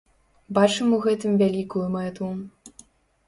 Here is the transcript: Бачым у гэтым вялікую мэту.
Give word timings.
Бачым 0.57 0.87
у 0.95 0.99
гэтым 1.03 1.31
вялікую 1.41 1.83
мэту. 1.97 2.31